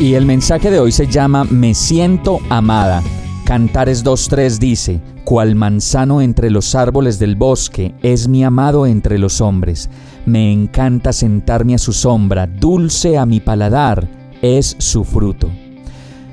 Y 0.00 0.14
el 0.14 0.26
mensaje 0.26 0.70
de 0.70 0.80
hoy 0.80 0.90
se 0.90 1.06
llama 1.06 1.44
Me 1.44 1.74
siento 1.74 2.40
amada. 2.48 3.02
Cantares 3.44 4.04
2.3 4.04 4.58
dice, 4.58 5.00
cual 5.24 5.54
manzano 5.54 6.20
entre 6.22 6.50
los 6.50 6.74
árboles 6.74 7.18
del 7.18 7.36
bosque, 7.36 7.94
es 8.02 8.26
mi 8.26 8.42
amado 8.42 8.86
entre 8.86 9.18
los 9.18 9.40
hombres. 9.40 9.90
Me 10.26 10.52
encanta 10.52 11.12
sentarme 11.12 11.74
a 11.74 11.78
su 11.78 11.92
sombra, 11.92 12.46
dulce 12.46 13.18
a 13.18 13.26
mi 13.26 13.40
paladar, 13.40 14.08
es 14.40 14.74
su 14.78 15.04
fruto. 15.04 15.50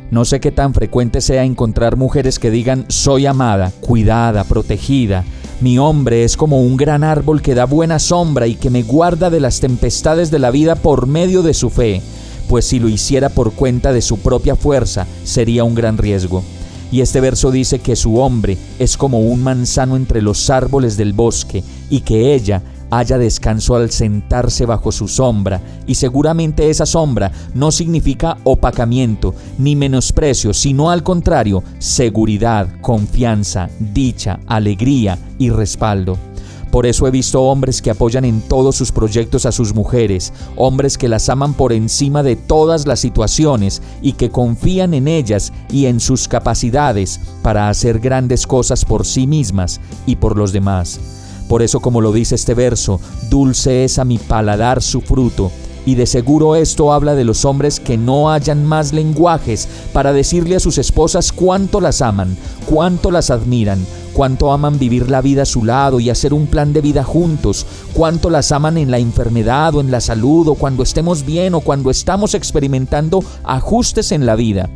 No 0.10 0.26
sé 0.26 0.40
qué 0.40 0.52
tan 0.52 0.74
frecuente 0.74 1.22
sea 1.22 1.44
encontrar 1.44 1.96
mujeres 1.96 2.40
que 2.40 2.50
digan 2.50 2.86
soy 2.88 3.28
amada, 3.28 3.72
cuidada, 3.82 4.44
protegida. 4.44 5.24
Mi 5.62 5.78
hombre 5.78 6.24
es 6.24 6.38
como 6.38 6.62
un 6.62 6.78
gran 6.78 7.04
árbol 7.04 7.42
que 7.42 7.54
da 7.54 7.66
buena 7.66 8.00
sombra 8.00 8.48
y 8.48 8.56
que 8.56 8.70
me 8.70 8.82
guarda 8.82 9.30
de 9.30 9.40
las 9.40 9.60
tempestades 9.60 10.32
de 10.32 10.40
la 10.40 10.50
vida 10.50 10.76
por 10.76 11.06
medio 11.06 11.44
de 11.44 11.54
su 11.54 11.70
fe, 11.70 12.02
pues 12.50 12.66
si 12.66 12.80
lo 12.80 12.90
hiciera 12.90 13.30
por 13.30 13.54
cuenta 13.54 13.94
de 13.94 14.02
su 14.02 14.18
propia 14.18 14.56
fuerza 14.56 15.08
sería 15.24 15.64
un 15.64 15.76
gran 15.76 15.98
riesgo. 15.98 16.44
Y 16.92 17.02
este 17.02 17.22
verso 17.22 17.52
dice 17.52 17.80
que 17.80 17.96
su 17.96 18.18
hombre 18.18 18.58
es 18.80 18.98
como 18.98 19.20
un 19.20 19.44
manzano 19.44 19.96
entre 19.96 20.24
los 20.24 20.50
árboles 20.50 20.98
del 20.98 21.14
bosque 21.14 21.64
y 21.92 22.02
que 22.02 22.34
ella 22.34 22.64
haya 22.90 23.20
descanso 23.20 23.76
al 23.76 23.92
sentarse 23.92 24.66
bajo 24.66 24.92
su 24.92 25.08
sombra, 25.08 25.62
y 25.86 25.94
seguramente 25.94 26.72
esa 26.72 26.88
sombra 26.88 27.32
no 27.54 27.72
significa 27.72 28.38
opacamiento 28.44 29.36
ni 29.60 29.76
menosprecio, 29.76 30.56
sino 30.56 30.90
al 30.90 31.04
contrario, 31.04 31.64
seguridad, 31.78 32.68
confianza, 32.82 33.70
dicha, 33.80 34.40
alegría 34.48 35.20
y 35.38 35.52
respaldo. 35.52 36.18
Por 36.72 36.86
eso 36.86 37.08
he 37.08 37.12
visto 37.12 37.42
hombres 37.42 37.82
que 37.82 37.90
apoyan 37.90 38.26
en 38.26 38.42
todos 38.42 38.76
sus 38.76 38.92
proyectos 38.92 39.46
a 39.48 39.52
sus 39.52 39.74
mujeres, 39.74 40.32
hombres 40.56 40.98
que 40.98 41.10
las 41.10 41.28
aman 41.30 41.54
por 41.54 41.74
encima 41.74 42.22
de 42.22 42.36
todas 42.36 42.86
las 42.86 43.00
situaciones 43.00 43.82
y 44.02 44.14
que 44.14 44.30
confían 44.30 44.94
en 44.94 45.08
ellas 45.08 45.52
y 45.72 45.88
en 45.88 46.00
sus 46.00 46.28
capacidades 46.28 47.20
para 47.42 47.70
hacer 47.70 48.00
grandes 48.00 48.46
cosas 48.46 48.86
por 48.86 49.06
sí 49.06 49.26
mismas 49.26 49.82
y 50.06 50.18
por 50.18 50.38
los 50.38 50.52
demás. 50.52 51.00
Por 51.48 51.64
eso, 51.64 51.80
como 51.80 52.02
lo 52.02 52.12
dice 52.12 52.36
este 52.36 52.54
verso, 52.54 53.02
dulce 53.32 53.84
es 53.84 53.98
a 53.98 54.06
mi 54.06 54.20
paladar 54.20 54.84
su 54.84 55.02
fruto, 55.02 55.52
y 55.88 55.96
de 55.96 56.06
seguro 56.06 56.56
esto 56.56 56.94
habla 56.94 57.16
de 57.16 57.24
los 57.24 57.46
hombres 57.46 57.80
que 57.80 57.98
no 57.98 58.32
hayan 58.32 58.64
más 58.64 58.94
lenguajes 58.94 59.68
para 59.92 60.14
decirle 60.14 60.56
a 60.56 60.60
sus 60.60 60.78
esposas 60.78 61.32
cuánto 61.32 61.82
las 61.82 62.04
aman, 62.04 62.38
cuánto 62.68 63.10
las 63.10 63.32
admiran, 63.32 63.84
cuánto 64.20 64.52
aman 64.52 64.78
vivir 64.78 65.10
la 65.10 65.22
vida 65.22 65.44
a 65.44 65.46
su 65.46 65.64
lado 65.64 66.02
y 66.02 66.10
hacer 66.10 66.34
un 66.34 66.48
plan 66.48 66.74
de 66.74 66.82
vida 66.82 67.06
juntos, 67.06 67.66
cuánto 67.94 68.30
las 68.30 68.52
aman 68.52 68.78
en 68.78 68.92
la 68.92 69.00
enfermedad 69.00 69.74
o 69.76 69.80
en 69.80 69.92
la 69.92 70.02
salud 70.02 70.46
o 70.50 70.56
cuando 70.56 70.84
estemos 70.84 71.26
bien 71.26 71.54
o 71.54 71.62
cuando 71.62 71.90
estamos 71.90 72.34
experimentando 72.34 73.24
ajustes 73.46 74.12
en 74.12 74.26
la 74.26 74.36
vida. 74.36 74.70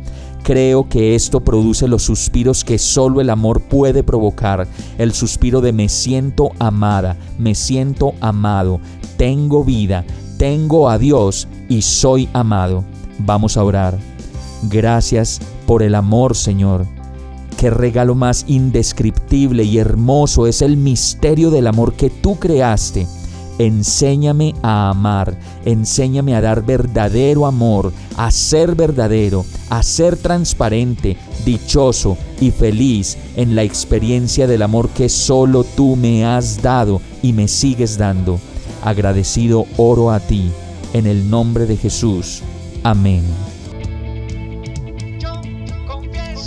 Creo 0.44 0.88
que 0.88 1.14
esto 1.14 1.40
produce 1.40 1.88
los 1.88 2.04
suspiros 2.04 2.64
que 2.64 2.78
solo 2.78 3.20
el 3.20 3.28
amor 3.28 3.60
puede 3.60 4.02
provocar, 4.02 4.66
el 4.96 5.12
suspiro 5.12 5.60
de 5.60 5.74
me 5.74 5.90
siento 5.90 6.52
amada, 6.58 7.18
me 7.38 7.54
siento 7.54 8.14
amado, 8.22 8.80
tengo 9.18 9.62
vida, 9.62 10.06
tengo 10.38 10.88
a 10.88 10.96
Dios 10.96 11.48
y 11.68 11.82
soy 11.82 12.30
amado. 12.32 12.82
Vamos 13.18 13.58
a 13.58 13.64
orar. 13.64 13.98
Gracias 14.70 15.38
por 15.66 15.82
el 15.82 15.96
amor, 15.96 16.34
Señor. 16.34 16.93
Qué 17.58 17.70
regalo 17.70 18.14
más 18.14 18.44
indescriptible 18.48 19.64
y 19.64 19.78
hermoso 19.78 20.46
es 20.46 20.60
el 20.60 20.76
misterio 20.76 21.50
del 21.50 21.66
amor 21.66 21.94
que 21.94 22.10
tú 22.10 22.38
creaste. 22.38 23.06
Enséñame 23.58 24.54
a 24.62 24.90
amar, 24.90 25.38
enséñame 25.64 26.34
a 26.34 26.40
dar 26.40 26.64
verdadero 26.66 27.46
amor, 27.46 27.92
a 28.16 28.32
ser 28.32 28.74
verdadero, 28.74 29.44
a 29.70 29.82
ser 29.84 30.16
transparente, 30.16 31.16
dichoso 31.44 32.18
y 32.40 32.50
feliz 32.50 33.16
en 33.36 33.54
la 33.54 33.62
experiencia 33.62 34.48
del 34.48 34.62
amor 34.62 34.88
que 34.88 35.08
solo 35.08 35.62
tú 35.62 35.94
me 35.94 36.24
has 36.24 36.60
dado 36.62 37.00
y 37.22 37.32
me 37.32 37.46
sigues 37.46 37.96
dando. 37.96 38.40
Agradecido 38.82 39.66
oro 39.76 40.10
a 40.10 40.18
ti, 40.18 40.50
en 40.92 41.06
el 41.06 41.30
nombre 41.30 41.66
de 41.66 41.76
Jesús. 41.76 42.42
Amén. 42.82 43.22